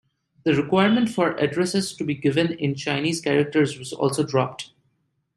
[0.45, 4.71] The requirement for addresses to be given in Chinese characters was also dropped.